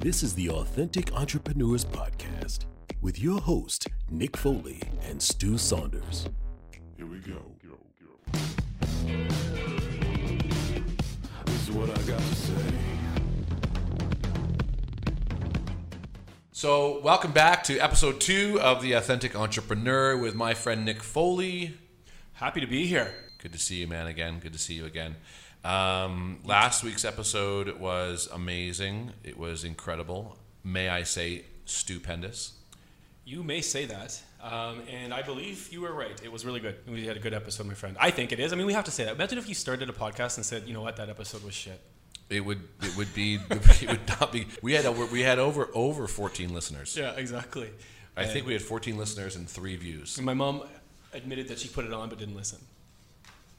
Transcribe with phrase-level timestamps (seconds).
[0.00, 2.66] This is the Authentic Entrepreneurs Podcast
[3.02, 6.28] with your host, Nick Foley and Stu Saunders.
[6.96, 7.42] Here we go.
[11.46, 12.52] This is what I got to say.
[16.52, 21.74] So, welcome back to episode two of The Authentic Entrepreneur with my friend Nick Foley.
[22.34, 23.12] Happy to be here.
[23.42, 24.38] Good to see you, man, again.
[24.38, 25.16] Good to see you again.
[25.64, 29.12] Um, last week's episode was amazing.
[29.24, 30.36] It was incredible.
[30.64, 32.52] May I say, stupendous.
[33.24, 36.18] You may say that, um, and I believe you were right.
[36.24, 36.76] It was really good.
[36.88, 37.96] We had a good episode, my friend.
[38.00, 38.52] I think it is.
[38.52, 39.16] I mean, we have to say that.
[39.16, 40.96] Imagine if you started a podcast and said, "You know what?
[40.96, 41.78] That episode was shit."
[42.30, 44.46] It would it would be it would not be.
[44.62, 46.96] We had over we had over over fourteen listeners.
[46.96, 47.70] Yeah, exactly.
[48.16, 50.16] I think we had fourteen listeners and three views.
[50.16, 50.62] And my mom
[51.12, 52.58] admitted that she put it on but didn't listen.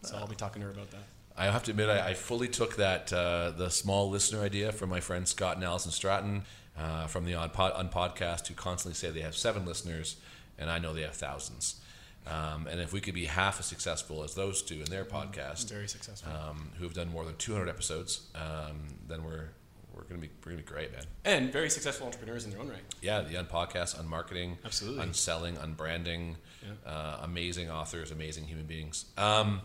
[0.02, 1.04] So I'll be talking to her about that.
[1.40, 4.90] I have to admit, I, I fully took that uh, the small listener idea from
[4.90, 6.42] my friend Scott and Alison Stratten
[6.78, 10.18] uh, from the on, pod, UnPodcast, who constantly say they have seven listeners,
[10.58, 11.80] and I know they have thousands.
[12.28, 15.70] Um, and if we could be half as successful as those two in their podcast,
[15.70, 16.32] Very successful.
[16.32, 19.50] um, who have done more than 200 episodes, um, then we're
[19.96, 21.04] we're gonna be we're gonna be great, man.
[21.26, 22.80] and very successful entrepreneurs in their own right.
[23.02, 25.06] Yeah, the UnPodcast, on marketing, Absolutely.
[25.06, 26.90] UnSelling, on branding, Yeah.
[26.92, 29.06] uh, amazing authors, amazing human beings.
[29.18, 29.62] Um,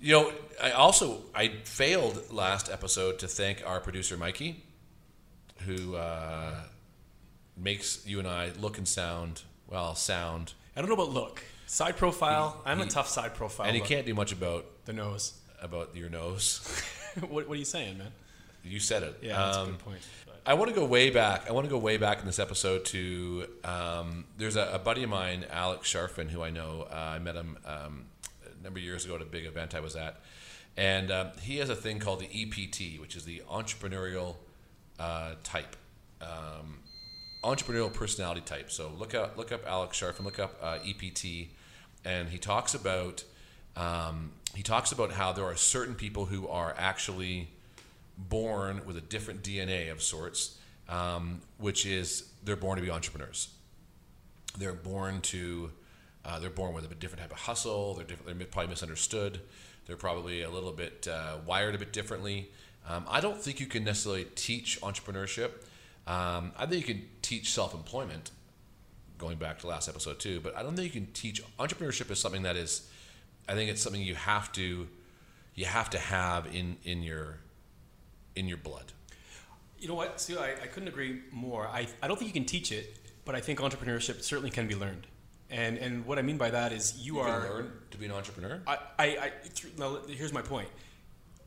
[0.00, 4.62] you know, I also I failed last episode to thank our producer Mikey,
[5.66, 6.54] who uh,
[7.56, 11.42] makes you and I look and sound well, sound, I don't know about look.
[11.66, 12.60] Side profile.
[12.64, 13.66] I'm a tough side profile.
[13.66, 15.32] and he can't do much about The nose.
[15.60, 16.60] about your nose.
[17.20, 18.12] what, what are you saying, man?
[18.62, 19.18] you said it.
[19.22, 19.98] Yeah, that's a Um, good point.
[20.26, 21.48] But I want to go way back.
[21.48, 25.02] I want to go way back in this episode to um, there's a, a buddy
[25.02, 26.86] of mine, Alex Charfen, who I know.
[26.90, 28.04] Uh, I met him um,
[28.62, 30.20] number of years ago at a big event I was at,
[30.76, 34.36] and um, he has a thing called the EPT, which is the entrepreneurial
[34.98, 35.76] uh, type,
[36.20, 36.78] um,
[37.42, 38.70] entrepreneurial personality type.
[38.70, 41.48] So look up look up Alex Charfen, look up uh, EPT,
[42.04, 43.24] and he talks about
[43.76, 47.48] um, he talks about how there are certain people who are actually
[48.16, 53.48] born with a different DNA of sorts, um, which is they're born to be entrepreneurs.
[54.58, 55.70] They're born to,
[56.26, 57.94] uh, they're born with a different type of hustle.
[57.94, 59.40] They're different, they're probably misunderstood.
[59.86, 62.50] They're probably a little bit uh, wired a bit differently.
[62.88, 65.50] Um, I don't think you can necessarily teach entrepreneurship.
[66.06, 68.32] Um, I think you can teach self-employment.
[69.18, 72.18] Going back to last episode too, but I don't think you can teach entrepreneurship is
[72.18, 72.86] something that is.
[73.48, 74.88] I think it's something you have to,
[75.54, 77.38] you have to have in in your
[78.34, 78.92] in your blood.
[79.78, 80.38] You know what, Stu?
[80.38, 81.66] I, I couldn't agree more.
[81.66, 84.74] I, I don't think you can teach it, but I think entrepreneurship certainly can be
[84.74, 85.06] learned.
[85.50, 87.40] And and what I mean by that is you, You are.
[87.40, 88.60] can learn to be an entrepreneur.
[88.66, 89.32] I, I, I
[89.78, 90.68] now, here's my point.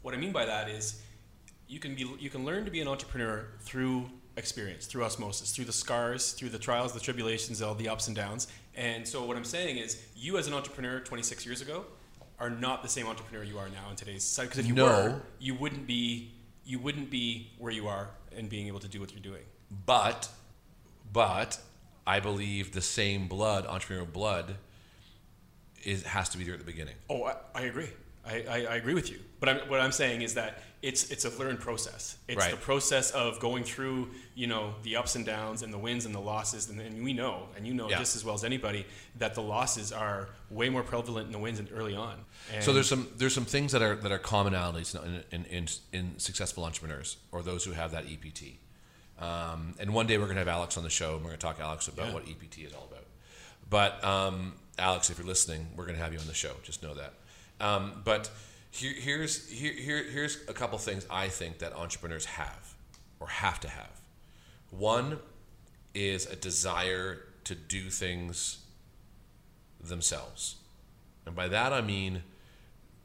[0.03, 1.01] What I mean by that is
[1.67, 5.65] you can be you can learn to be an entrepreneur through experience, through osmosis, through
[5.65, 8.47] the scars, through the trials, the tribulations, all the ups and downs.
[8.75, 11.85] And so what I'm saying is you as an entrepreneur 26 years ago
[12.39, 14.85] are not the same entrepreneur you are now in today's society because if you No.
[14.85, 16.31] were, you wouldn't be
[16.63, 19.43] you wouldn't be where you are and being able to do what you're doing.
[19.85, 20.29] But,
[21.11, 21.59] but
[22.09, 24.55] I believe the same blood, entrepreneurial blood,
[25.83, 26.95] is has to be there at the beginning.
[27.07, 27.89] Oh, I, I agree.
[28.25, 29.19] I, I, I agree with you.
[29.39, 32.17] But I'm, what I'm saying is that it's it's a learned process.
[32.27, 32.49] It's Right.
[32.51, 36.15] the process of going through, you know, the ups and downs and the wins and
[36.15, 36.67] the losses.
[36.69, 37.99] And, and we know, and you know Yeah.
[37.99, 38.87] just as well as anybody,
[39.19, 42.25] that the losses are way more prevalent in the wins and early on.
[42.51, 45.67] And So there's some there's some things that are that are commonalities in in, in,
[45.93, 48.57] in successful entrepreneurs or those who have that EPT.
[49.19, 51.57] Um, and one day we're gonna have Alex on the show and we're gonna talk
[51.57, 52.13] to Alex about Yeah.
[52.13, 53.05] what EPT is all about.
[53.69, 56.53] But um, Alex, if you're listening, we're gonna have you on the show.
[56.63, 57.13] Just know that.
[57.59, 58.29] Um, but
[58.71, 62.73] here, here's here, here here's a couple things I think that entrepreneurs have
[63.19, 64.01] or have to have.
[64.69, 65.19] One
[65.93, 68.59] is a desire to do things
[69.81, 70.55] themselves.
[71.25, 72.23] And by that I mean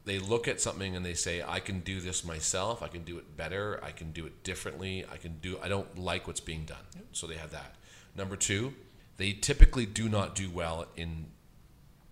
[0.05, 3.17] they look at something and they say, I can do this myself, I can do
[3.17, 6.65] it better, I can do it differently, I can do I don't like what's being
[6.65, 6.85] done.
[7.11, 7.75] So they have that.
[8.15, 8.73] Number two,
[9.17, 11.27] they typically do not do well in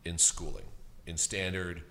[0.06, 0.66] in schooling,
[1.06, 1.84] in standard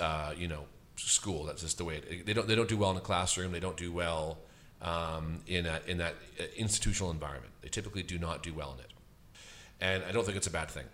[0.00, 0.64] uh, you know,
[0.96, 1.44] school.
[1.44, 3.52] That's just the way it, they don't they don't do well in the classroom.
[3.52, 4.38] They don't do well
[4.82, 7.52] um, in a, in that uh, institutional environment.
[7.62, 8.92] They typically do not do well in it,
[9.80, 10.84] and I don't think it's a bad thing.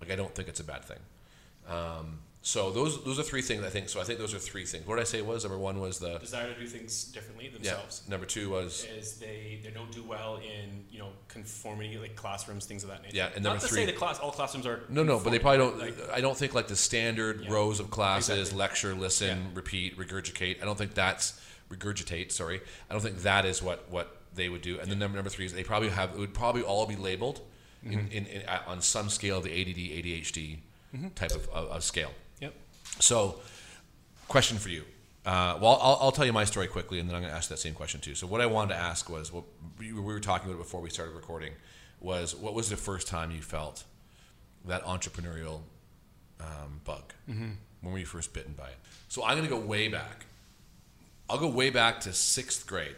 [0.00, 0.98] Like I don't think it's a bad thing.
[1.68, 3.88] Um, so those those are three things I think.
[3.88, 4.84] So I think those are three things.
[4.84, 7.52] What did I say was number one was the desire to do things differently yeah.
[7.52, 8.02] themselves.
[8.08, 12.66] Number two was Is they, they don't do well in you know conformity like classrooms
[12.66, 13.16] things of that nature.
[13.16, 15.30] Yeah, and not number to three- say that class all classrooms are no no, but
[15.30, 15.78] they probably don't.
[15.78, 17.52] like- I don't think like the standard Yeah.
[17.52, 18.58] rows of classes, Exactly.
[18.58, 19.48] lecture, listen, Yeah.
[19.54, 20.60] repeat, regurgitate.
[20.60, 21.40] I don't think that's
[21.70, 22.32] regurgitate.
[22.32, 22.60] Sorry,
[22.90, 25.44] I don't think that is what what they would do, and then number number three
[25.46, 27.40] is they probably have it would probably all be labeled
[27.84, 30.58] in, in, in, uh, on some scale of the ADD ADHD
[31.14, 32.10] type of, of, of scale.
[33.02, 33.40] So,
[34.28, 34.84] question for you.
[35.26, 37.48] Uh, well, I'll, I'll tell you my story quickly, and then I'm going to ask
[37.48, 38.14] that same question too.
[38.14, 39.44] So, what I wanted to ask was what
[39.78, 41.52] we we were talking about before we started recording
[42.00, 43.84] was what was the first time you felt
[44.66, 45.60] that entrepreneurial
[46.40, 47.12] um, bug?
[47.80, 48.76] When were you first bitten by it?
[49.08, 50.26] So, I'm going to go way back.
[51.28, 52.96] I'll go way back to sixth grade.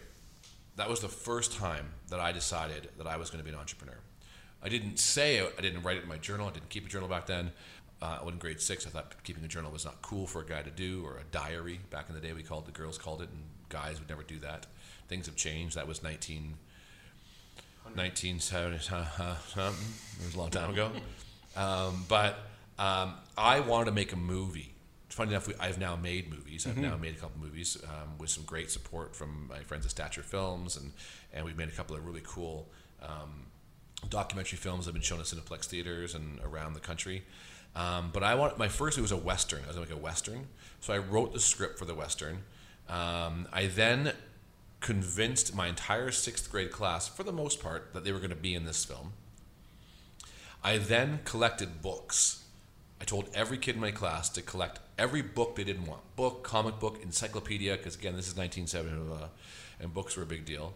[0.77, 3.59] That was the first time that I decided that I was going to be an
[3.59, 3.99] entrepreneur.
[4.65, 6.49] I didn't say it, I didn't write it in my journal.
[6.49, 7.53] I didn't keep a journal back then.
[8.01, 10.43] Uh, I was in grade six, I thought keeping a journal was not cool for
[10.43, 11.81] a guy to do, or a diary.
[11.91, 14.39] Back in the day, we called the girls called it, and guys would never do
[14.41, 14.67] that.
[15.09, 15.77] Things have changed.
[15.77, 16.55] That was 19,
[17.95, 19.95] 1970 uh, something.
[20.21, 20.91] It was a long time ago.
[21.57, 22.37] Um, but
[22.81, 24.75] um, I wanted to make a movie.
[25.09, 26.67] Funny enough, we, I've now made movies.
[26.67, 29.93] I've now made a couple movies um, with some great support from my friends at
[29.93, 30.91] Stature Films, and,
[31.33, 32.67] and we've made a couple of really cool
[33.01, 33.47] um,
[34.09, 37.25] documentary films have been shown at Cineplex theaters and around the country.
[37.77, 38.99] Um, but I want my first.
[38.99, 39.63] It was a western.
[39.65, 40.47] I was gonna make a western,
[40.81, 42.45] so I wrote the script for the western.
[42.89, 44.13] Um, I then
[44.85, 48.37] convinced my entire sixth grade class, for the most part, that they were going to
[48.37, 49.15] be in this film.
[50.63, 52.45] I then collected books.
[53.01, 56.43] I told every kid in my class to collect every book they didn't want book,
[56.43, 59.29] comic book, encyclopedia, because again, this is 1970 uh,
[59.81, 60.75] and books were a big deal.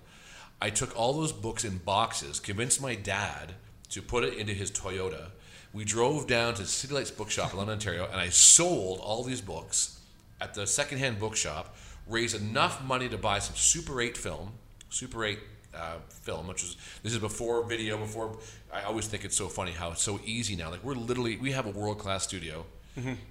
[0.60, 3.54] I took all those books in boxes, convinced my dad
[3.90, 5.26] to put it into his Toyota.
[5.72, 9.40] We drove down to City Lights Bookshop in London, Ontario, and I sold all these
[9.40, 10.00] books
[10.40, 11.76] at the secondhand bookshop,
[12.08, 14.52] raised enough money to buy some Super 8 film,
[14.90, 15.38] Super 8
[15.74, 17.98] uh, film, which is this is before video.
[17.98, 18.38] Before
[18.72, 20.70] I always think it's so funny how it's so easy now.
[20.70, 22.64] Like we're literally we have a world class studio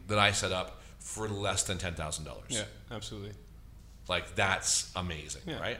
[0.07, 2.43] that I set up for less than ten thousand dollars.
[2.49, 3.31] Yeah, absolutely.
[4.07, 5.59] Like that's amazing, Yeah.
[5.59, 5.77] right?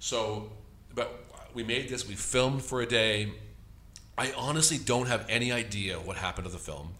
[0.00, 0.50] So,
[0.94, 2.06] but we made this.
[2.06, 3.32] We filmed for a day.
[4.16, 6.94] I honestly don't have any idea what happened to the film.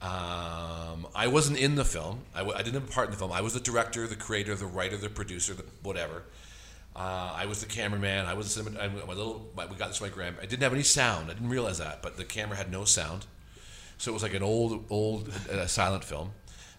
[0.00, 2.20] Um, I wasn't in the film.
[2.34, 3.32] I, w- I didn't have a part in the film.
[3.32, 6.22] I was the director, the creator, the writer, the producer, the whatever.
[6.94, 8.26] Uh, I was the cameraman.
[8.26, 9.50] I was the cinema, I, my little.
[9.56, 10.36] My, we got this from my grand.
[10.40, 11.30] I didn't have any sound.
[11.30, 13.26] I didn't realize that, but the camera had no sound,
[13.98, 16.30] so it was like an old, old uh, silent film.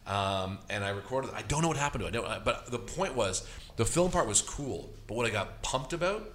[0.07, 1.31] Um, and I recorded.
[1.35, 2.11] I don't know what happened to it.
[2.11, 3.47] Don't, but the point was,
[3.79, 4.89] the film part was cool.
[5.07, 6.33] But what I got pumped about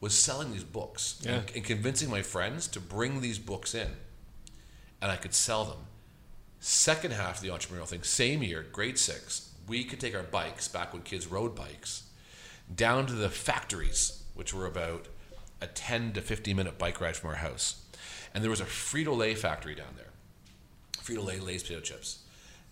[0.00, 3.88] was selling these books and, and convincing my friends to bring these books in,
[5.02, 5.76] and I could sell them.
[6.58, 10.68] Second half of the entrepreneurial thing, same year, grade six, we could take our bikes
[10.68, 12.04] back when kids rode bikes
[12.74, 15.04] down to the factories, which were about
[15.60, 17.84] a 10 to 15 minute bike ride from our house.
[18.32, 20.12] And there was a Frito Lay factory down there.
[20.96, 22.22] Frito Lay Lay's potato chips.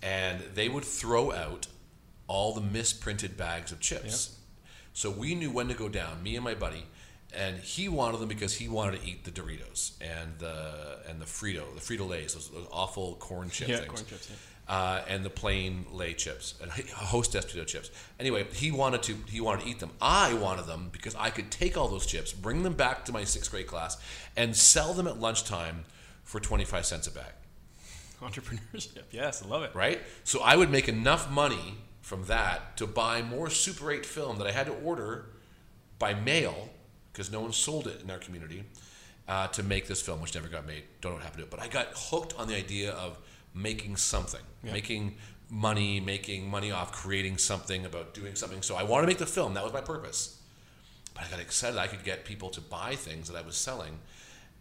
[0.02, 1.66] And they would throw out
[2.26, 4.36] all the misprinted bags of chips.
[4.92, 6.84] So we knew when to go down, me and my buddy,
[7.36, 11.24] and he wanted them because he wanted to eat the Doritos and the and the
[11.26, 14.72] Frito, the Frito Lays, those, those awful corn chip Yeah, things corn chips, yeah.
[14.74, 17.90] uh, and the plain lay chips and hostess potato chips.
[18.20, 19.90] Anyway, he wanted to he wanted to eat them.
[20.00, 23.24] I wanted them because I could take all those chips, bring them back to my
[23.24, 23.96] sixth grade class,
[24.36, 25.84] and sell them at lunchtime
[26.22, 27.32] for twenty five cents a bag.
[28.22, 29.02] Entrepreneurship.
[29.10, 29.74] Yes, I love it.
[29.74, 30.00] Right?
[30.22, 31.74] So I would make enough money
[32.04, 35.24] from that to buy more Super 8 film that I had to order
[35.98, 36.68] by mail
[37.10, 38.64] because no one sold it in our community
[39.26, 40.82] uh, to make this film, which never got made.
[41.00, 43.18] Don't know what happened to it, but I got hooked on the idea of
[43.54, 45.16] making something, making
[45.48, 48.60] money, making money off creating something, about doing something.
[48.60, 49.54] So I wanted to make the film.
[49.54, 50.42] That was my purpose.
[51.14, 53.98] But I got excited I could get people to buy things that I was selling,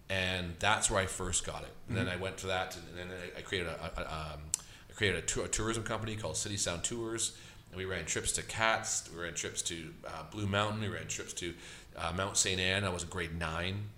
[0.09, 1.73] and that's where I first got it.
[1.89, 4.62] And then I went to that, and then I, created a, a, um, I
[5.03, 7.37] created a, tour, a tourism company called City Sound Tours,
[7.69, 11.09] and we ran trips to Cats, we ran trips to uh, Blue Mountain, we ran
[11.09, 11.53] trips to
[11.97, 12.57] uh, Mount St.
[12.57, 12.85] Anne.
[12.85, 13.89] I was in grade nine,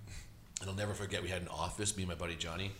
[0.61, 2.71] and I'll never forget we had an office, me and my buddy Johnny.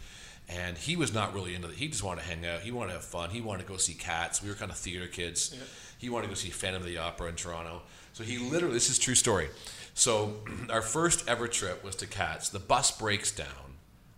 [0.50, 1.76] And he was not really into it.
[1.76, 2.62] He just wanted to hang out.
[2.62, 3.30] He wanted to have fun.
[3.30, 4.42] He wanted to go see cats.
[4.42, 5.56] We were kind of theater kids.
[6.00, 7.84] He wanted to go see Phantom of the Opera in Toronto.
[8.14, 9.50] So he literally, this is a true story.
[9.94, 10.38] So
[10.72, 12.50] our first ever trip was to Cats.
[12.50, 13.76] The bus breaks down.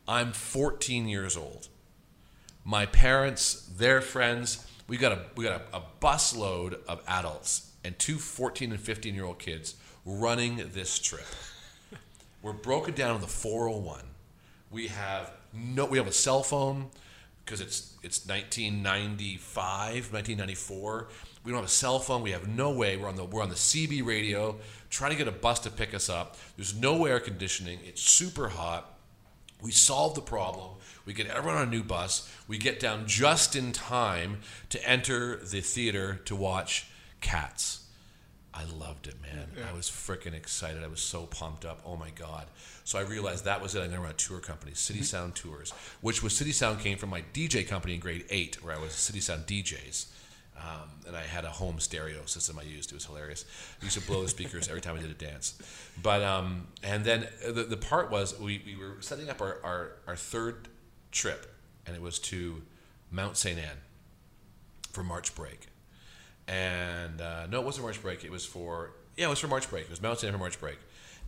[0.07, 1.67] I'm 14 years old.
[2.67, 7.71] My parents, their friends, we got a we got a, a bus load of adults
[7.85, 11.23] and two 14 and 15 year old kids running this trip.
[12.41, 14.01] We're broken down on the 401.
[14.69, 16.89] We have no we have a cell phone
[17.45, 21.07] because it's it's 1995, 1994.
[21.45, 22.21] We don't have a cell phone.
[22.21, 22.97] We have no way.
[22.97, 24.57] We're on the we're on the CB radio
[24.89, 26.35] trying to get a bus to pick us up.
[26.57, 27.79] There's no air conditioning.
[27.85, 28.96] It's super hot.
[29.61, 30.71] We solve the problem.
[31.05, 32.31] We get everyone on a new bus.
[32.47, 36.87] We get down just in time to enter the theater to watch
[37.21, 37.83] Cats.
[38.53, 39.49] I loved it, man.
[39.69, 40.83] I was freaking excited.
[40.83, 41.81] I was so pumped up.
[41.85, 42.47] Oh my god!
[42.83, 43.79] So I realized that was it.
[43.79, 45.05] I'm going to run a tour company, City mm-hmm.
[45.05, 48.75] Sound Tours, which was City Sound came from my DJ company in grade eight, where
[48.75, 50.07] I was City Sound DJs.
[50.57, 52.91] Um, and I had a home stereo system I used.
[52.91, 53.45] It was hilarious.
[53.79, 55.61] I used to blow the speakers every time I did a dance.
[56.01, 59.91] But um, and then the, the part was we, we were setting up our, our,
[60.07, 60.67] our third
[61.11, 61.53] trip,
[61.85, 62.63] and it was to
[63.11, 63.59] Mount St.
[63.59, 63.77] Anne
[64.91, 65.67] for March break.
[66.47, 68.23] And uh, no, it wasn't March break.
[68.23, 69.85] It was for yeah, it was for March break.
[69.85, 70.27] It was Mount St.
[70.31, 70.77] Anne for March break.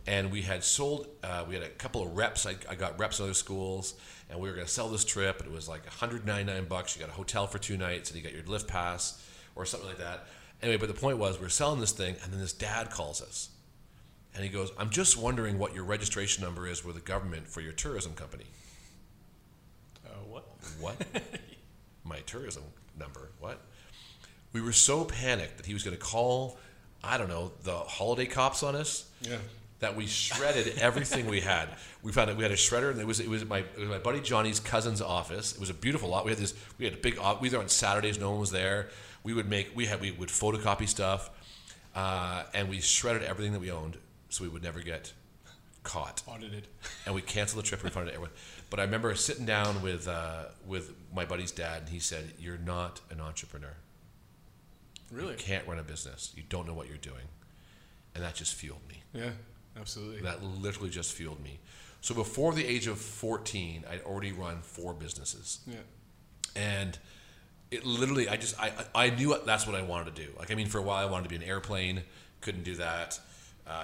[0.06, 1.08] And we had sold.
[1.22, 2.46] Uh, we had a couple of reps.
[2.46, 3.94] I, I got reps in other schools,
[4.28, 5.40] and we were going to sell this trip.
[5.40, 6.96] And it was like 199 bucks.
[6.96, 9.88] You got a hotel for two nights, and you got your lift pass or something
[9.88, 10.26] like that.
[10.62, 13.22] Anyway, but the point was we are selling this thing, and then this dad calls
[13.22, 13.50] us,
[14.34, 17.60] and he goes, "I'm just wondering what your registration number is with the government for
[17.60, 18.46] your tourism company."
[20.04, 20.46] Uh, what?
[20.80, 20.96] What?
[22.04, 22.64] My tourism
[22.98, 23.30] number.
[23.38, 23.60] What?
[24.52, 26.58] We were so panicked that he was going to call,
[27.04, 29.08] I don't know, the holiday cops on us.
[29.22, 29.36] Yeah.
[29.80, 31.68] That we shredded everything we had.
[32.02, 33.88] We found that we had a shredder, and it was it was my it was
[33.88, 35.52] my buddy Johnny's cousin's office.
[35.54, 36.24] It was a beautiful lot.
[36.24, 37.16] We had this we had a big.
[37.18, 38.18] We were there on Saturdays.
[38.18, 38.88] No one was there.
[39.24, 41.30] We would make we had we would photocopy stuff,
[41.94, 43.96] uh, and we shredded everything that we owned,
[44.28, 45.12] so we would never get
[45.82, 46.66] caught Audited.
[47.06, 47.82] and we canceled the trip.
[47.82, 48.32] We found it everywhere.
[48.68, 52.58] But I remember sitting down with uh, with my buddy's dad, and he said, "You're
[52.58, 53.74] not an entrepreneur.
[55.10, 55.32] Really?
[55.32, 56.32] You can't run a business.
[56.36, 57.28] You don't know what you're doing,"
[58.14, 59.02] and that just fueled me.
[59.12, 59.30] Yeah.
[59.78, 60.22] Absolutely.
[60.22, 61.58] That literally just fueled me.
[62.00, 65.76] So before the age of 14, I'd already run four businesses, yeah.
[66.56, 66.98] and
[67.70, 70.30] it literally, I just, I, I knew that's what I wanted to do.
[70.38, 72.02] Like, I mean, for a while, I wanted to be an airplane.
[72.40, 73.20] Couldn't do that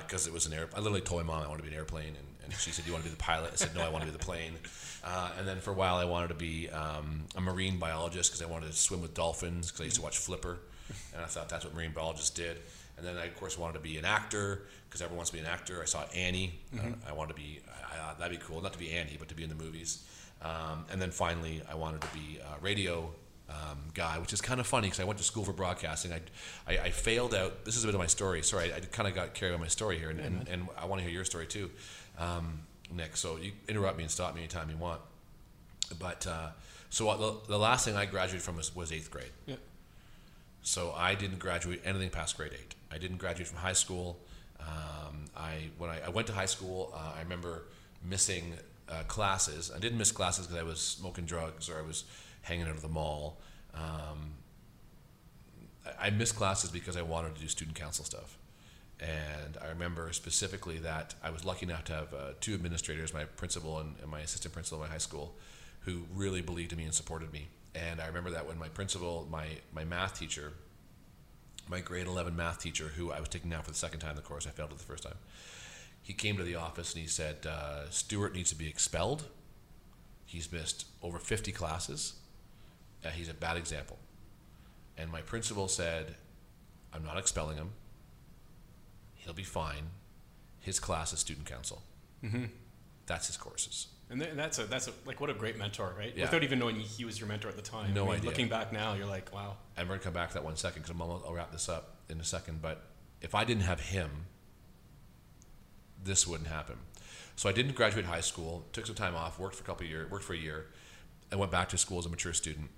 [0.02, 0.68] because it was an air.
[0.74, 2.86] I literally told my mom I wanted to be an airplane, and, and she said,
[2.86, 4.52] "You want to be the pilot?" I said, "No, I want to be the plane."
[5.08, 8.42] Uh, and then for a while, I wanted to be um, a marine biologist because
[8.42, 10.58] I wanted to swim with dolphins because I used to watch Flipper,
[11.14, 12.56] and I thought that's what marine biologists did.
[12.98, 15.40] And then I, of course, wanted to be an actor because everyone wants to be
[15.40, 15.80] an actor.
[15.82, 16.58] I saw Annie.
[17.06, 17.60] Uh, I wanted to be.
[17.68, 18.60] I, I, that'd be cool.
[18.62, 20.04] Not to be Annie, but to be in the movies.
[20.42, 23.10] Um, and then finally, I wanted to be a radio
[23.48, 26.12] um, guy, which is kind of funny because I went to school for broadcasting.
[26.12, 26.20] I,
[26.66, 27.64] I, I failed out.
[27.64, 28.42] This is a bit of my story.
[28.42, 30.86] Sorry, I, I kind of got carried on my story here, and, and, and I
[30.86, 31.70] want to hear your story too,
[32.18, 32.60] um,
[32.94, 33.16] Nick.
[33.16, 35.00] So you interrupt me and stop me anytime you want.
[35.98, 36.48] But uh,
[36.90, 39.32] so what, the, the last thing I graduated from was, was eighth grade.
[39.46, 39.56] Yeah.
[40.62, 42.74] So I didn't graduate anything past grade eight.
[42.90, 44.20] I didn't graduate from high school.
[44.60, 47.64] Um, I when I, I went to high school, uh, I remember
[48.02, 48.54] missing
[48.88, 49.70] uh, classes.
[49.74, 52.04] I didn't miss classes because I was smoking drugs or I was
[52.42, 53.38] hanging out at the mall.
[53.74, 54.34] Um,
[55.84, 58.38] I, I missed classes because I wanted to do student council stuff.
[58.98, 63.24] And I remember specifically that I was lucky enough to have uh, two administrators, my
[63.24, 65.34] principal and, and my assistant principal in my high school,
[65.80, 67.48] who really believed in me and supported me.
[67.74, 70.54] And I remember that when my principal, my, my math teacher,
[71.68, 74.22] my grade 11 math teacher, who I was taking now for the second time the
[74.22, 75.16] course, I failed it the first time,
[76.02, 79.24] he came to the office and he said, uh, Stuart needs to be expelled.
[80.24, 82.14] He's missed over 50 classes.
[83.04, 83.98] Uh, he's a bad example.
[84.96, 86.14] And my principal said,
[86.92, 87.70] I'm not expelling him.
[89.14, 89.90] He'll be fine.
[90.60, 91.82] His class is student council.
[92.24, 92.44] Mm-hmm.
[93.06, 93.88] That's his courses.
[94.08, 96.12] And th- that's a that's a like what a great mentor, right?
[96.16, 96.24] Yeah.
[96.26, 97.92] Without even knowing he was your mentor at the time.
[97.92, 98.30] No I mean, idea.
[98.30, 99.56] Looking back now, you're like, wow.
[99.76, 101.68] And we're going to come back to that one second because I'll, I'll wrap this
[101.68, 102.62] up in a second.
[102.62, 102.82] But
[103.20, 104.10] if I didn't have him,
[106.02, 106.76] this wouldn't happen.
[107.34, 109.90] So I didn't graduate high school, took some time off, worked for a couple of
[109.90, 110.66] years, worked for a year,
[111.30, 112.70] and went back to school as a mature student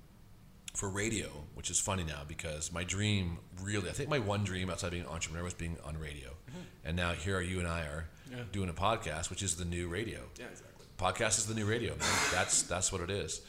[0.75, 4.71] for radio, which is funny now because my dream really, I think my one dream
[4.71, 6.31] outside of being an entrepreneur was being on radio.
[6.31, 6.59] Mm-hmm.
[6.85, 8.43] And now here you and I are Yeah.
[8.53, 10.78] doing a podcast, which is the new radio Yeah, exactly.
[10.99, 11.91] Podcast is the new radio.
[11.97, 12.09] Man.
[12.33, 13.41] That's that's what it is.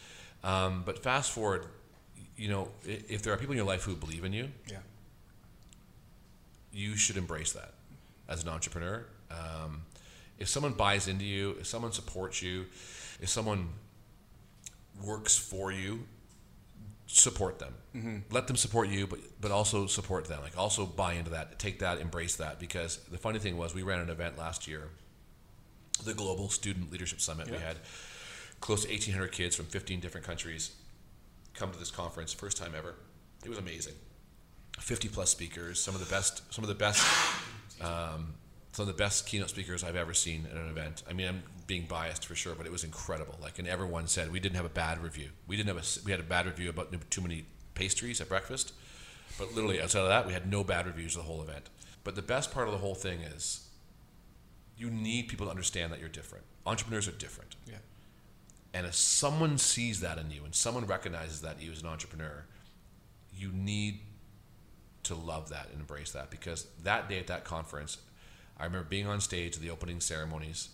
[0.44, 1.66] Um, but fast forward,
[2.38, 4.78] you know, if there are people in your life who believe in you, Yeah.
[6.72, 7.74] you should embrace that
[8.28, 9.06] as an entrepreneur.
[9.32, 9.82] Um,
[10.38, 12.66] if someone buys into you, if someone supports you,
[13.20, 13.70] if someone
[15.04, 16.06] works for you,
[17.08, 18.24] support them.
[18.32, 20.42] Let them support you, but but also support them.
[20.42, 22.60] Like also buy into that, take that, embrace that.
[22.60, 24.90] Because the funny thing was, we ran an event last year,
[26.06, 27.50] the Global Student Leadership Summit.
[27.50, 27.78] We had
[28.60, 30.72] close to 1,800 kids from 15 different countries
[31.54, 32.96] come to this conference, first time ever.
[33.44, 33.94] It was amazing.
[34.80, 37.06] 50 plus speakers, some of the best, some of the best,
[37.82, 38.34] um,
[38.72, 41.04] some of the best keynote speakers I've ever seen at an event.
[41.10, 43.38] I mean, I'm being biased for sure, but it was incredible.
[43.42, 45.30] Like, and everyone said we didn't have a bad review.
[45.48, 48.74] We didn't have a we had a bad review about too many pastries at breakfast,
[49.38, 51.70] but literally outside of that, we had no bad reviews of the whole event.
[52.04, 53.69] But the best part of the whole thing is,
[54.80, 56.46] you need people to understand that you're different.
[56.66, 57.56] Entrepreneurs are different.
[57.68, 57.76] Yeah.
[58.74, 62.46] And if someone sees that in you and someone recognizes that you as an entrepreneur,
[63.36, 64.00] you need
[65.04, 67.98] to love that and embrace that because that day at that conference,
[68.58, 70.70] I remember being on stage at the opening ceremonies,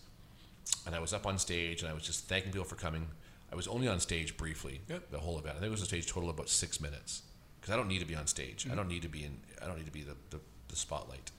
[0.85, 3.07] and I was up on stage and I was just thanking people for coming.
[3.51, 5.11] I was only on stage briefly Yep.
[5.11, 5.57] the whole event.
[5.57, 7.21] I think it was a stage total of about six minutes
[7.59, 8.65] because I don't need to be on stage.
[8.65, 8.77] I mm-hmm.
[8.77, 9.37] don't need to be in.
[9.61, 11.31] I don't need to be the, the, the spotlight.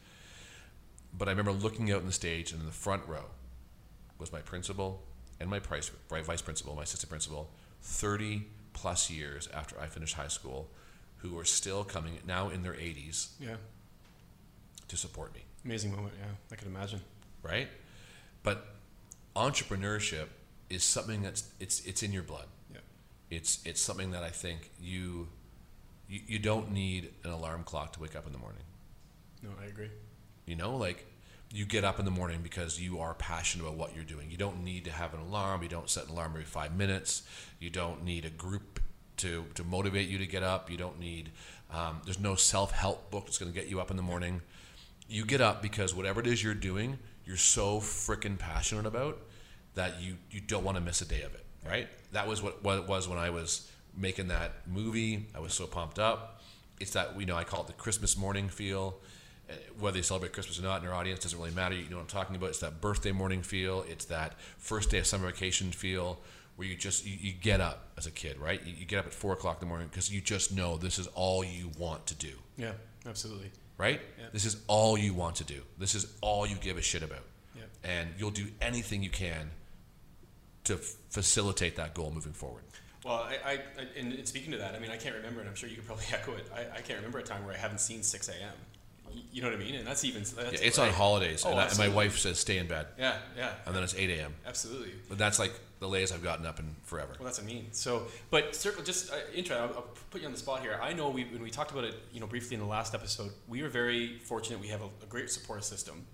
[1.16, 3.24] But I remember looking out on the stage, and in the front row
[4.18, 5.02] was my principal
[5.40, 7.50] and my price, vice principal, my assistant principal,
[7.82, 10.68] 30 plus years after I finished high school,
[11.18, 13.56] who are still coming now in their 80s Yeah.
[14.88, 16.14] to support me, Amazing moment.
[16.18, 17.00] Yeah, I can imagine.
[17.42, 17.68] right?
[18.42, 18.66] But
[19.34, 20.28] entrepreneurship
[20.70, 22.46] is something that's it's it's in your blood.
[22.72, 22.78] Yeah.
[23.30, 25.28] It's it's something that I think you
[26.08, 28.62] you, you don't need an alarm clock to wake up in the morning.
[29.42, 29.90] No, I agree.
[30.46, 31.06] You know, like
[31.52, 34.30] you get up in the morning because you are passionate about what you're doing.
[34.30, 35.62] You don't need to have an alarm.
[35.62, 37.22] You don't set an alarm every five minutes.
[37.60, 38.80] You don't need a group
[39.18, 40.70] to, to motivate you to get up.
[40.70, 41.30] You don't need,
[41.72, 44.42] um, there's no self help book that's going to get you up in the morning.
[45.08, 49.18] You get up because whatever it is you're doing, you're so freaking passionate about
[49.74, 51.88] that you, you don't want to miss a day of it, right?
[52.12, 55.26] That was what, what it was when I was making that movie.
[55.34, 56.40] I was so pumped up.
[56.80, 59.00] It's that, you know, I call it the Christmas morning feel
[59.48, 61.74] Uh, whether you celebrate Christmas or not in our audience doesn't really matter.
[61.76, 62.48] You know what I'm talking about.
[62.48, 63.84] It's that birthday morning feel.
[63.88, 66.18] It's that first day of summer vacation feel
[66.56, 68.60] where you just you, you get up as a kid, right?
[68.66, 70.98] You, you get up at four o'clock in the morning because you just know this
[70.98, 72.72] is all you want to do, Yeah,
[73.06, 73.50] absolutely.
[73.78, 74.00] right?
[74.18, 74.24] Yeah.
[74.32, 75.60] This is all you want to do.
[75.78, 77.22] This is all you give a shit about,
[77.54, 77.62] Yeah.
[77.84, 79.50] and you'll do anything you can
[80.64, 82.62] to f- facilitate that goal moving forward.
[83.04, 83.58] Well, I, I, I
[83.96, 85.86] and, and speaking to that, I mean, I can't remember, and I'm sure you could
[85.86, 86.50] probably echo it.
[86.52, 88.54] I, I can't remember a time where I haven't seen 6 a.m.
[89.32, 89.74] You know what I mean?
[89.76, 90.22] And that's even.
[90.22, 92.86] That's, Yeah, it's on holidays, Oh, and, I, and my wife says stay in bed,
[92.98, 94.34] Yeah, yeah, and then it's 8 a.m.
[94.46, 94.92] absolutely.
[95.08, 97.12] But that's like the latest I've gotten up in forever.
[97.18, 97.66] Well, that's what I mean.
[97.72, 99.56] So, but circle just uh, intro.
[99.56, 100.78] I'll, I'll put you on the spot here.
[100.82, 103.30] I know we when we talked about it, you know, briefly in the last episode,
[103.48, 104.58] we were very fortunate.
[104.60, 106.04] We have a, a great support system,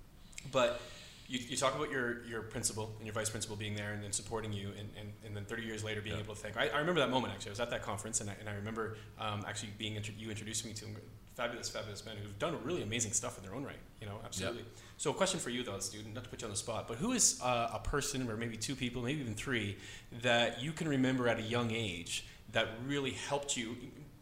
[0.51, 0.81] but.
[1.29, 4.15] You, you talk about your, your principal and your vice principal being there and, and
[4.15, 6.23] supporting you, and, and, and then 30 years later being Yeah.
[6.23, 6.59] able to thank.
[6.59, 7.51] I, I remember that moment actually.
[7.51, 10.69] I was at that conference, and I, and I remember um, actually being you introducing
[10.69, 10.85] me to
[11.35, 13.77] fabulous, fabulous men who've done really amazing stuff in their own right.
[14.01, 14.65] You know, absolutely.
[14.97, 16.99] So, a question for you though, student, not to put you on the spot, but
[16.99, 19.77] who is uh, a person, or maybe two people, maybe even three,
[20.23, 23.77] that you can remember at a young age that really helped you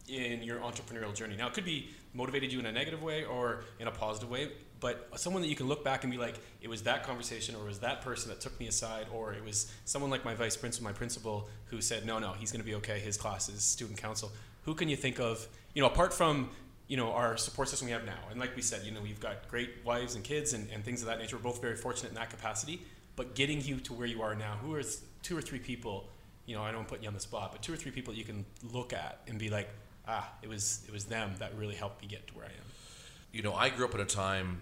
[0.07, 1.35] in your entrepreneurial journey?
[1.35, 4.51] Now, it could be motivated you in a negative way or in a positive way,
[4.79, 7.61] but someone that you can look back and be like, it was that conversation, or
[7.61, 10.57] it was that person that took me aside, or it was someone like my vice
[10.57, 12.99] principal, my principal, who said, no, no, he's going to be okay.
[12.99, 14.31] His class is student council.
[14.63, 16.49] Who can you think of, you know, apart from
[16.91, 18.21] you know our support system we have now.
[18.29, 21.01] And like we said you know we've got great wives and kids and, and things
[21.01, 21.37] of that nature.
[21.37, 22.81] We're both very fortunate in that capacity.
[23.15, 24.83] But getting you to where you are now who are
[25.23, 25.95] two or three people
[26.47, 28.23] you know i don't put you on the spot but two or three people you
[28.23, 29.69] can look at and be like
[30.07, 32.65] ah it was it was them that really helped me get to where i am.
[33.31, 34.59] You know, I grew up at a time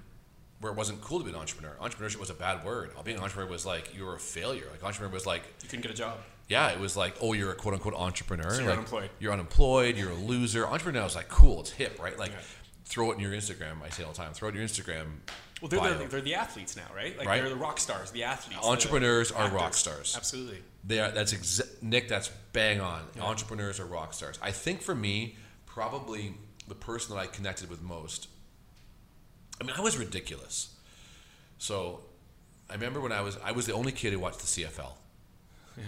[0.59, 1.75] where it wasn't cool to be an entrepreneur.
[1.81, 2.91] Entrepreneurship was a bad word.
[3.03, 4.65] Being an entrepreneur was like you were a failure.
[4.71, 6.17] Like entrepreneur was like, you couldn't get a job
[6.49, 8.49] yeah, it was like, oh, you're a quote unquote entrepreneur.
[8.49, 9.09] So you're like, unemployed.
[9.19, 9.95] You're unemployed.
[9.95, 10.65] You're a loser.
[10.65, 11.59] Entrepreneur was like cool.
[11.61, 12.17] It's hip, right?
[12.17, 12.37] Like, Yeah.
[12.85, 13.83] throw it in your Instagram.
[13.83, 14.33] I say all the time.
[14.33, 15.05] Throw it in your Instagram.
[15.61, 15.95] well they're, bio.
[15.99, 17.41] the, they're the athletes now right like Right.
[17.41, 20.15] they're the rock stars the athletes Entrepreneurs the are rock stars.
[20.17, 21.11] absolutely They are.
[21.11, 22.07] That's exa- Nick.
[22.07, 23.01] That's bang on.
[23.21, 24.39] Entrepreneurs are rock stars.
[24.41, 25.35] I think for me,
[25.67, 26.33] probably
[26.67, 28.27] the person that I connected with most.
[29.59, 30.75] I mean, I was ridiculous.
[31.57, 32.01] So,
[32.69, 34.93] I remember when I was I was the only kid who watched the CFL.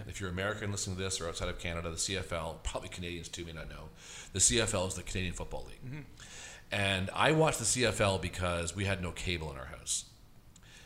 [0.07, 3.43] If you're American listening to this or outside of Canada, the CFL, probably Canadians too
[3.45, 3.89] may not know,
[4.33, 5.85] the CFL is the Canadian Football League.
[5.85, 6.01] Mm-hmm.
[6.71, 10.05] And I watched the CFL because we had no cable in our house.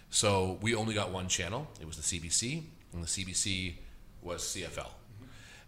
[0.10, 1.68] So we only got one channel.
[1.80, 3.76] It was the CBC, and the CBC
[4.22, 4.90] was CFL.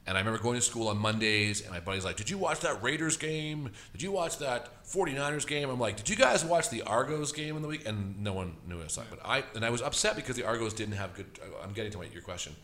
[0.08, 2.62] And I remember going to school on Mondays, and my buddy's like, Did you watch
[2.62, 3.72] that Raiders game?
[3.91, 5.70] Did you watch that 49ers game?
[5.70, 7.86] I'm like, Did you guys watch the Argos game in the week?
[7.86, 9.28] And no one knew what I was talking about.
[9.28, 11.26] I, and I was upset because the Argos didn't have good.
[11.41, 12.56] Uh, I'm getting to my, your question.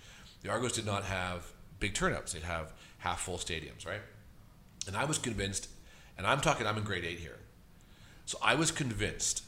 [0.41, 1.45] The Argos did not have
[1.81, 3.99] big turnouts, they'd have half full stadiums, right?
[4.87, 5.67] And I was convinced,
[6.17, 7.39] and I'm talking, I'm in grade eight here.
[8.25, 9.43] So I was convinced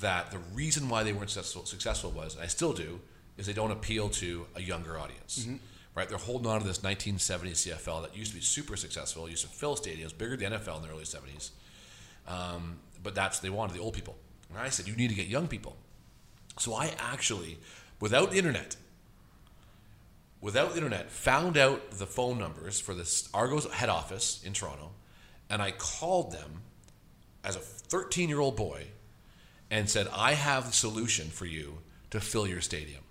[0.00, 3.00] that the reason why they weren't successful, successful was, and I still do,
[3.36, 5.40] is they don't appeal to a younger audience.
[5.40, 5.56] Mm-hmm.
[5.94, 6.08] Right?
[6.08, 9.48] They're holding on to this 1970s CFL that used to be super successful, used to
[9.48, 11.50] fill stadiums, bigger than the NFL in the early 70s.
[12.26, 14.16] Um, but that's they wanted the old people.
[14.50, 15.76] And I said, you need to get young people.
[16.58, 17.58] So I actually,
[18.00, 18.76] without internet,
[20.40, 24.90] without internet, found out the phone numbers for this Argos head office in Toronto,
[25.48, 26.62] and I called them
[27.44, 28.86] as a 13 year old boy
[29.70, 31.78] and said, I have the solution for you
[32.10, 33.02] to fill your stadium.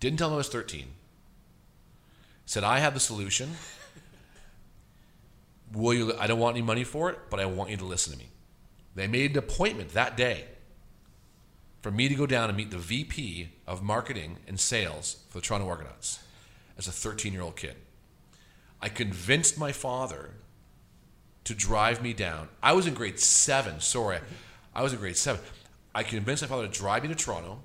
[0.00, 0.86] Didn't tell them I was 13.
[2.48, 3.56] Said, I have the solution.
[5.74, 6.14] Will you?
[6.18, 8.30] I don't want any money for it, but I want you to listen to me.
[8.94, 10.46] They made an appointment that day
[11.82, 15.42] for me to go down and meet the VP of marketing and sales for the
[15.42, 16.20] Toronto Argonauts
[16.78, 17.74] as a 13 year old kid.
[18.80, 20.30] I convinced my father
[21.44, 22.48] to drive me down.
[22.62, 23.78] I was in grade seven.
[23.80, 24.20] Sorry,
[24.74, 25.42] I was in grade seven.
[25.94, 27.60] I convinced my father to drive me to Toronto.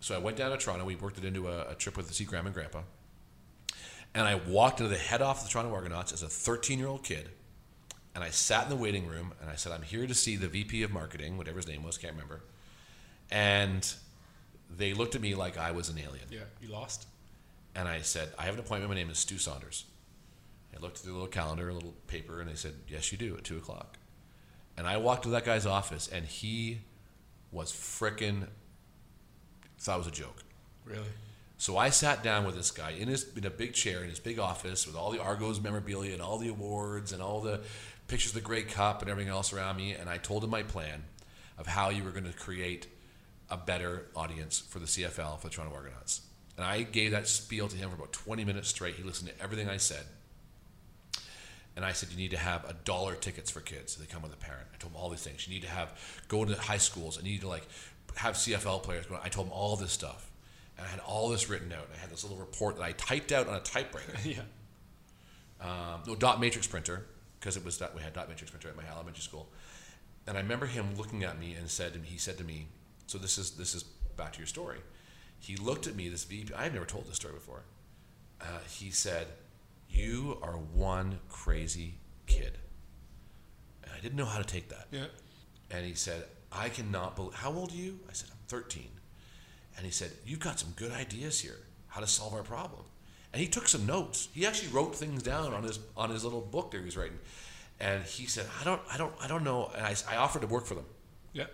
[0.00, 0.84] So I went down to Toronto.
[0.84, 2.80] We worked it into a, a trip with to see Grandma and Grandpa.
[4.14, 6.88] And I walked into the head office of the Toronto Argonauts as a 13 year
[6.88, 7.30] old kid.
[8.14, 10.46] And I sat in the waiting room and I said, I'm here to see the
[10.46, 12.42] VP of marketing, whatever his name was, can't remember.
[13.30, 13.92] And
[14.76, 16.26] they looked at me like I was an alien.
[16.30, 17.06] Yeah, you lost.
[17.74, 18.90] And I said, I have an appointment.
[18.90, 19.84] My name is Stu Saunders.
[20.76, 23.36] I looked at the little calendar, a little paper, and they said, Yes, you do,
[23.36, 23.98] at 2 o'clock.
[24.76, 26.80] And I walked to that guy's office, and he
[27.50, 28.46] was frickin'
[29.84, 30.42] thought it was a joke.
[30.84, 31.04] Really?
[31.56, 34.18] So I sat down with this guy in his in a big chair in his
[34.18, 37.60] big office with all the Argos memorabilia and all the awards and all the
[38.08, 40.62] pictures of the Grey Cup and everything else around me, and I told him my
[40.62, 41.04] plan
[41.56, 42.86] of how you were going to create
[43.50, 46.22] a better audience for the CFL for the Toronto Argonauts.
[46.56, 48.94] And I gave that spiel to him for about 20 minutes straight.
[48.94, 50.04] He listened to everything I said.
[51.76, 53.92] And I said, you need to have a dollar tickets for kids.
[53.92, 54.66] So they come with a parent.
[54.72, 55.48] I told him all these things.
[55.48, 57.66] You need to have, go to high schools you need to like
[58.16, 59.18] have CFL players go.
[59.22, 60.30] I told him all this stuff.
[60.76, 61.88] And I had all this written out.
[61.94, 64.12] I had this little report that I typed out on a typewriter.
[64.24, 64.40] yeah.
[65.60, 67.06] Um, no, dot matrix printer,
[67.38, 69.48] because it was that we had dot matrix printer at my elementary school.
[70.26, 72.66] And I remember him looking at me and said to me, he said to me,
[73.06, 74.78] so this is this is back to your story.
[75.38, 76.54] He looked at me, this VP.
[76.54, 77.62] I've never told this story before.
[78.40, 79.26] Uh, he said,
[79.90, 81.94] "You are one crazy
[82.26, 82.58] kid."
[83.82, 84.86] And I didn't know how to take that.
[84.90, 85.06] Yeah.
[85.70, 88.00] And he said, "I cannot believe." How old are you?
[88.08, 88.88] I said, "I'm 13."
[89.76, 91.58] And he said, "You've got some good ideas here.
[91.88, 92.84] How to solve our problem."
[93.32, 94.28] And he took some notes.
[94.32, 97.18] He actually wrote things down on his on his little book that he was writing.
[97.80, 100.46] And he said, "I don't, I don't, I don't know." And I, I offered to
[100.46, 100.86] work for them.
[101.32, 101.46] Yeah.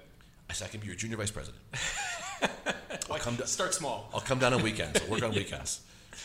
[0.48, 1.62] I said, "I can be your junior vice president."
[3.10, 3.46] I'll come down.
[3.46, 4.10] Start small.
[4.14, 5.00] I'll come down on weekends.
[5.00, 5.80] I'll work on weekends.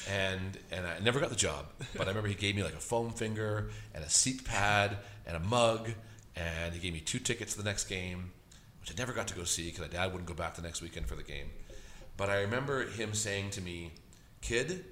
[0.10, 2.80] And and I never got the job, but I remember he gave me like a
[2.80, 5.90] foam finger and a seat pad and a mug,
[6.36, 8.32] and he gave me two tickets to the next game,
[8.82, 10.82] which I never got to go see because my dad wouldn't go back the next
[10.82, 11.50] weekend for the game.
[12.18, 13.94] But I remember him saying to me,
[14.42, 14.86] "Kid,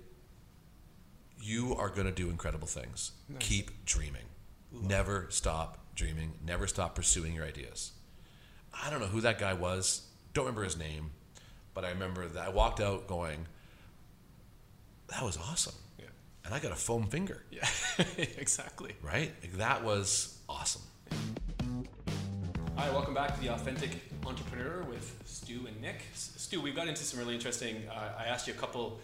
[1.42, 3.12] you are going to do incredible things.
[3.40, 4.26] Keep dreaming.
[4.72, 6.34] Never stop dreaming.
[6.46, 7.92] Never stop pursuing your ideas."
[8.74, 10.08] I don't know who that guy was.
[10.34, 11.12] Don't remember his name,
[11.74, 13.46] but I remember that I walked out going,
[15.08, 16.06] "That was awesome," Yeah.
[16.44, 17.46] and I got a foam finger.
[17.52, 17.68] Yeah.
[18.18, 18.96] exactly.
[19.02, 19.32] Right?
[19.42, 20.82] Like, that was awesome.
[22.76, 23.92] Hi, welcome back to the Authentic
[24.26, 26.02] Entrepreneur with Stu and Nick.
[26.16, 27.84] Stu, we've got into some really interesting.
[27.88, 29.00] Uh, I asked you a couple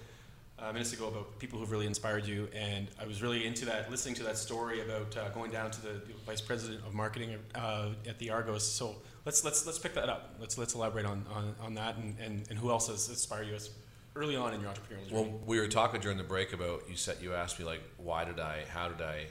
[0.58, 3.92] uh, minutes ago about people who've really inspired you, and I was really into that,
[3.92, 7.90] listening to that story about uh, going down to the vice president of marketing uh,
[8.08, 8.70] at the Argos.
[8.70, 10.34] So let's let's let's pick that up.
[10.40, 13.54] Let's let's elaborate on on, on that, and, and, and who else has inspired you
[13.54, 13.70] as
[14.16, 15.30] early on in your entrepreneurial journey.
[15.30, 18.26] Well, we were talking during the break about you said you asked me like, why
[18.26, 18.64] did I?
[18.68, 19.28] How did I?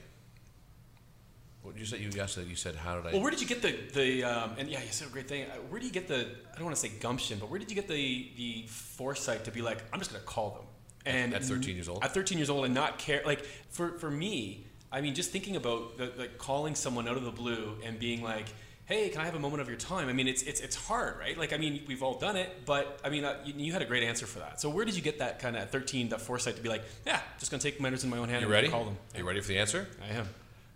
[1.68, 1.98] What you say?
[1.98, 3.12] You asked you said, how did I?
[3.12, 5.44] Well, where did you get the the um, and yeah, you said a great thing.
[5.44, 7.70] Uh, Where do you get the I don't want to say gumption, but where did
[7.70, 10.64] you get the the foresight to be like, I'm just going to call them?
[11.04, 12.02] And At 13 years old?
[12.02, 13.20] At 13 years old, and not care.
[13.26, 17.24] Like for for me, I mean, just thinking about the, the calling someone out of
[17.24, 18.46] the blue and being like.
[18.87, 20.09] Hey, can I have a moment of your time?
[20.09, 21.37] I mean, it's it's it's hard, right?
[21.37, 23.85] Like, I mean, we've all done it, but I mean, uh, you, you had a
[23.85, 24.62] great answer for that.
[24.62, 26.85] So, where did you get that kind of at 13, that foresight to be like,
[27.04, 28.68] yeah, just gonna take matters in my own hand you and ready?
[28.70, 28.96] call them?
[29.14, 29.87] Are you ready for the answer?
[30.02, 30.26] I am.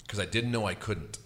[0.02, 1.18] Because I didn't know I couldn't.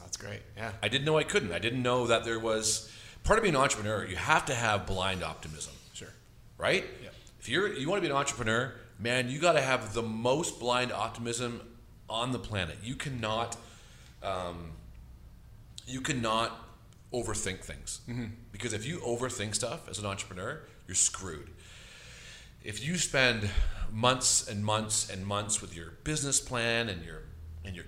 [0.00, 0.40] That's great.
[0.56, 0.72] Yeah.
[0.82, 1.52] I didn't know I couldn't.
[1.52, 2.90] I didn't know that there was
[3.24, 4.04] part of being an entrepreneur.
[4.04, 6.08] You have to have blind optimism, Sure.
[6.58, 6.84] right?
[7.02, 7.08] Yeah.
[7.40, 10.58] If you're you want to be an entrepreneur, man, you got to have the most
[10.60, 11.60] blind optimism
[12.08, 12.76] on the planet.
[12.82, 13.56] You cannot,
[14.22, 14.72] um,
[15.86, 16.58] you cannot
[17.12, 18.00] overthink things
[18.52, 21.50] because if you overthink stuff as an entrepreneur, you're screwed.
[22.64, 23.50] If you spend
[23.90, 27.22] months and months and months with your business plan and your
[27.64, 27.84] and your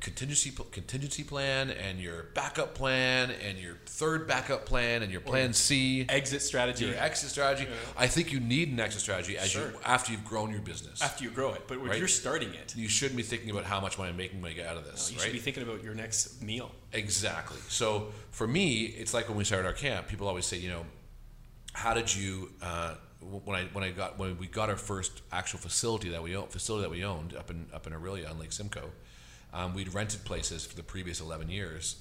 [0.00, 5.52] contingency contingency plan and your backup plan and your third backup plan and your plan
[5.52, 6.86] C, Exit strategy.
[6.86, 7.68] your exit strategy.
[7.96, 9.68] I think you need an exit strategy as Sure.
[9.70, 11.02] you after you've grown your business.
[11.02, 11.64] after you grow it.
[11.68, 11.98] But if Right.
[11.98, 14.54] you're starting it, you shouldn't be thinking about how much money I'm making when I
[14.54, 15.10] get out of this.
[15.10, 15.24] you right?
[15.24, 16.74] should be thinking about your next meal.
[16.92, 17.58] Exactly.
[17.68, 20.08] So for me, it's like when we started our camp.
[20.08, 20.86] People always say, you know,
[21.74, 22.50] how did you?
[22.62, 26.34] Uh, when I when I got when we got our first actual facility that we
[26.36, 28.90] own, facility that we owned up in up in Orillia on Lake Simcoe,
[29.52, 31.96] um, we'd rented places for the previous eleven years.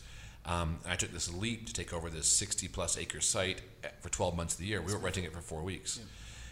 [0.45, 3.61] Um, I took this leap to take over this sixty plus acre site
[4.01, 4.81] for twelve months of the year.
[4.81, 5.99] We were renting it for four weeks.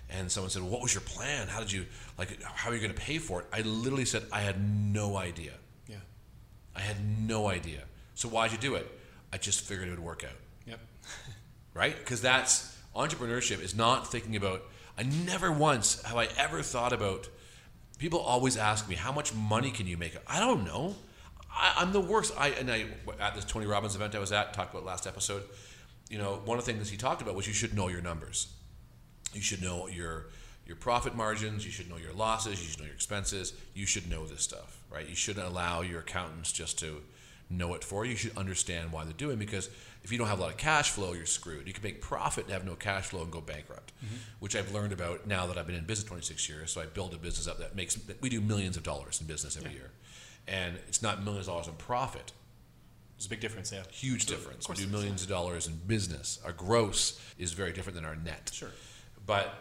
[0.08, 1.48] And someone said, well, "What was your plan?
[1.48, 1.86] How did you
[2.18, 2.42] like?
[2.44, 5.54] How are you going to pay for it?" I literally said, "I had no idea."
[5.88, 5.96] Yeah.
[6.76, 7.82] I had no idea.
[8.14, 8.88] So why'd you do it?
[9.34, 10.80] I just figured it would work out Yep.
[11.74, 11.98] right?
[11.98, 14.64] Because that's entrepreneurship is not thinking about.
[14.98, 17.28] I never once have I ever thought about.
[17.98, 20.18] People always ask me how much money can you make.
[20.28, 20.96] I don't know.
[21.50, 22.34] I, I'm the worst.
[22.38, 22.86] I and I
[23.20, 25.44] at this Tony Robbins event I was at talked about last episode.
[26.10, 28.48] You know, one of the things he talked about was you should know your numbers.
[29.34, 30.28] You should know your
[30.66, 31.66] your profit margins.
[31.66, 32.62] You should know your losses.
[32.62, 33.54] You should know your expenses.
[33.74, 35.08] You should know this stuff, right?
[35.08, 37.02] You shouldn't allow your accountants just to
[37.50, 38.16] know it for you.
[38.16, 39.70] Should understand why they're doing because
[40.04, 41.68] if you don't have a lot of cash flow, you're screwed.
[41.68, 43.92] You can make profit and have no cash flow and go bankrupt,
[44.40, 46.72] which I've learned about now that I've been in business 26 years.
[46.72, 49.28] So I build a business up that makes that we do millions of dollars in
[49.28, 49.90] business every year,
[50.48, 52.34] and it's not millions of dollars in profit
[53.18, 53.84] It's a big difference, yeah.
[53.92, 54.70] huge So, difference.
[54.70, 56.40] We do millions of dollars in business.
[56.46, 58.52] Our gross is very different than our net.
[58.54, 58.70] Sure.
[59.26, 59.56] But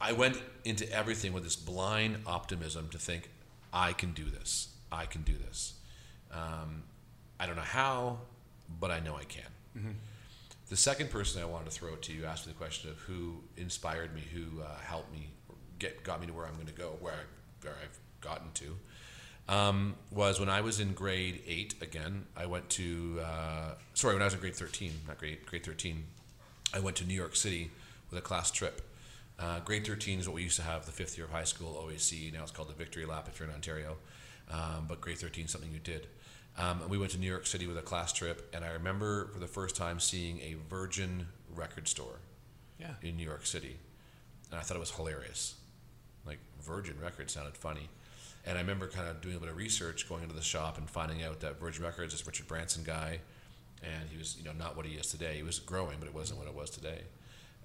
[0.00, 3.28] I went into everything with this blind optimism to think,
[3.74, 4.68] I can do this.
[4.90, 5.74] I can do this.
[6.32, 6.84] Um,
[7.40, 8.18] I don't know how,
[8.78, 9.96] but I know I can.
[10.68, 13.40] The second person I wanted to throw to you asked me the question of who
[13.56, 15.30] inspired me, who uh, helped me
[15.78, 18.76] get got me to where I'm going to go, where, I, where I've gotten to
[19.52, 21.74] um, was when I was in grade eight.
[21.82, 25.64] Again, I went to uh, sorry when I was in grade thirteen, not grade grade
[25.64, 26.04] thirteen.
[26.72, 27.70] I went to New York City
[28.10, 28.82] with a class trip.
[29.40, 31.82] Uh, grade thirteen is what we used to have the fifth year of high school
[31.86, 32.32] OAC.
[32.32, 33.96] Now it's called the Victory Lap if you're in Ontario,
[34.50, 36.06] um, but grade thirteen is something you did.
[36.58, 39.28] Um, and we went to New York City with a class trip, and I remember
[39.28, 42.18] for the first time seeing a Virgin record store
[42.78, 42.94] Yeah.
[43.02, 43.78] in New York City,
[44.50, 45.54] and I thought it was hilarious.
[46.26, 47.88] Like Virgin Records sounded funny,
[48.44, 50.90] and I remember kind of doing a bit of research, going into the shop and
[50.90, 53.20] finding out that Virgin Records is Richard Branson guy,
[53.82, 55.36] and he was you know not what he is today.
[55.36, 57.04] He was growing, but it wasn't what it was today.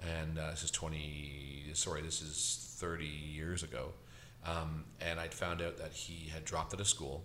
[0.01, 1.65] And uh, this is twenty.
[1.73, 3.93] Sorry, this is thirty years ago,
[4.45, 7.23] um, and I'd found out that he had dropped out of school.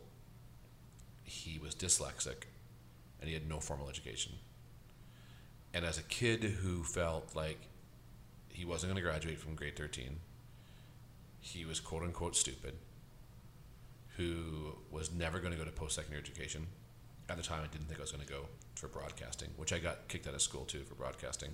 [1.24, 2.44] He was dyslexic,
[3.20, 4.32] and he had no formal education.
[5.72, 7.68] And as a kid who felt like
[8.48, 10.18] he wasn't going to graduate from grade 13,
[11.40, 12.74] he was quote unquote stupid,
[14.16, 16.66] who was never going to go to post secondary education.
[17.28, 19.78] At the time, I didn't think I was going to go for broadcasting, which I
[19.78, 21.50] got kicked out of school too for broadcasting.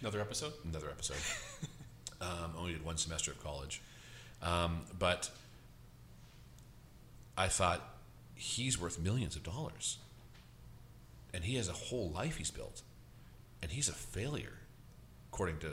[0.00, 0.52] Another episode?
[0.64, 1.16] Another episode.
[2.20, 3.82] um, only did one semester of college.
[4.42, 5.30] Um, but
[7.36, 7.82] I thought
[8.34, 9.98] he's worth millions of dollars.
[11.34, 12.82] And he has a whole life he's built.
[13.60, 14.58] And he's a failure,
[15.32, 15.72] according to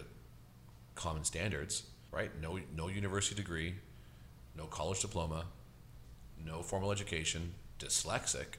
[0.95, 2.31] common standards, right?
[2.41, 3.75] No, no university degree,
[4.57, 5.45] no college diploma,
[6.43, 8.57] no formal education, dyslexic.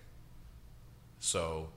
[1.18, 1.70] So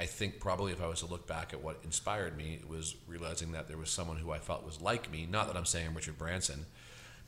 [0.00, 2.96] I think probably if I was to look back at what inspired me, it was
[3.06, 5.28] realizing that there was someone who I felt was like me.
[5.30, 6.64] Not that I'm saying I'm Richard Branson,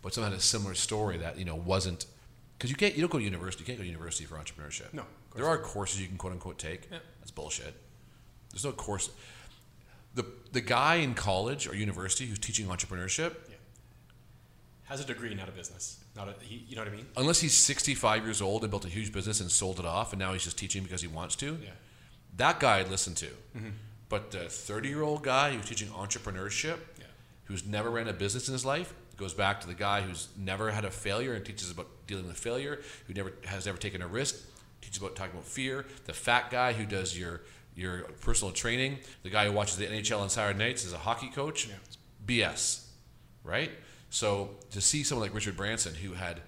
[0.00, 2.06] but someone had a similar story that you know wasn't
[2.56, 3.60] because you can't you don't go to university.
[3.62, 4.94] You can't go to university for entrepreneurship.
[4.94, 5.04] No,
[5.36, 6.88] there are courses you can quote unquote take.
[6.90, 6.98] Yeah.
[7.20, 7.74] That's bullshit.
[8.52, 9.10] There's no course.
[10.14, 13.56] The the guy in college or university who's teaching entrepreneurship, Yeah.
[14.84, 15.98] Has a degree, not a business.
[16.16, 17.06] Not a, he, you know what I mean?
[17.16, 20.18] unless he's 65 years old and built a huge business and sold it off, and
[20.20, 21.58] now he's just teaching because he wants to.
[21.62, 21.70] Yeah.
[22.36, 23.26] That guy I'd listen to.
[23.26, 23.68] Mm-hmm.
[24.08, 27.04] But the 30 year old guy who's teaching entrepreneurship, Yeah.
[27.44, 30.70] who's never ran a business in his life, goes back to the guy who's never
[30.70, 34.06] had a failure and teaches about dealing with failure, who never has ever taken a
[34.06, 34.36] risk,
[34.80, 35.86] teaches about talking about fear.
[36.06, 37.42] The fat guy who does your
[37.74, 41.28] your personal training, the guy who watches the NHL on Saturday nights is a hockey
[41.30, 41.74] coach, Yeah.
[42.26, 42.84] BS,
[43.44, 43.70] right?
[44.10, 46.42] So to see someone like Richard Branson who had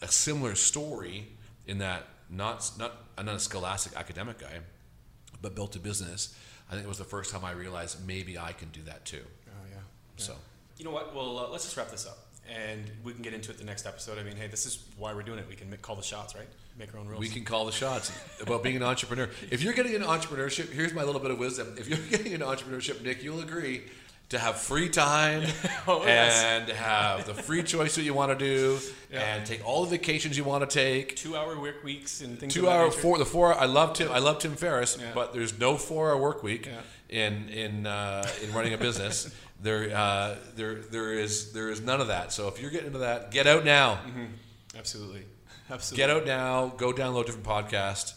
[0.00, 1.26] a similar story
[1.66, 4.60] in that not not not a scholastic academic guy,
[5.44, 6.34] but built a business.
[6.68, 9.20] I think it was the first time I realized maybe I can do that too.
[9.46, 9.76] Oh, yeah.
[10.16, 10.34] So
[10.78, 11.14] You know what?
[11.14, 12.18] Well, uh, let's just wrap this up.
[12.50, 14.18] And we can get into it the next episode.
[14.18, 15.46] I mean, hey, this is why we're doing it.
[15.48, 16.48] We can make, call the shots, right?
[16.78, 17.20] Make our own rules.
[17.20, 19.28] we can call the shots about being an entrepreneur.
[19.50, 21.74] If you're getting into entrepreneurship, here's my little bit of wisdom.
[21.78, 23.82] If you're getting into entrepreneurship, Nick, you'll agree
[24.30, 25.42] to have free time
[25.86, 26.42] Oh, yes.
[26.42, 28.78] and have the free choice that you want to do
[29.12, 29.20] Yeah.
[29.36, 31.16] and take all the vacations you want to take.
[31.16, 32.52] Two-hour work weeks and things.
[32.54, 35.12] Two hour four the four I love Tim I love Tim Ferriss, Yeah.
[35.14, 36.80] but there's no four hour work week Yeah.
[37.08, 39.32] in in uh, in running a business.
[39.60, 42.32] there uh, there there is there is none of that.
[42.32, 44.00] So if you're getting into that, get out now.
[44.76, 45.24] Absolutely.
[45.70, 45.96] Absolutely.
[46.06, 46.72] Get out now.
[46.76, 48.14] Go download different podcasts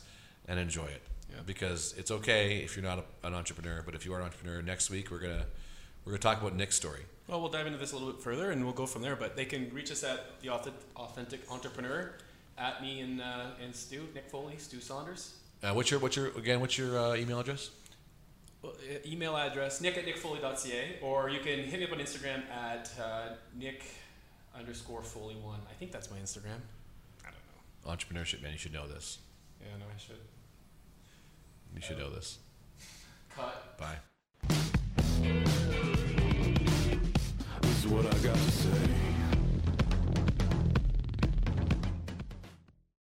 [0.48, 1.02] and enjoy it.
[1.30, 1.38] Yeah.
[1.46, 4.62] Because it's okay if you're not a, an entrepreneur, but if you are an entrepreneur,
[4.62, 5.46] next week we're gonna
[6.08, 7.02] we're gonna talk about Nick's story.
[7.28, 9.18] Well, we'll dive into this a little bit further, and we'll go from there.
[9.18, 10.50] But they can reach us at the
[10.96, 12.14] authentic entrepreneur
[12.58, 15.34] at me and uh, and Stu, Nick Foley, Stu Saunders.
[15.62, 16.62] Uh, what's your what's your again?
[16.62, 17.72] What's your uh, email address?
[18.62, 18.74] Well,
[19.06, 23.34] email address nick at nickfoley.ca, or you can hit me up on Instagram at uh,
[23.54, 23.84] nick
[24.58, 25.60] underscore foley one.
[25.70, 26.62] I think that's my Instagram.
[27.26, 27.44] I don't
[27.86, 27.92] know.
[27.92, 29.18] Entrepreneurship man, you should know this.
[29.60, 30.16] Yeah, no, I should.
[31.76, 32.38] You should know this.
[33.36, 33.78] Cut.
[33.78, 33.98] Bye.
[37.90, 39.27] What I got to say.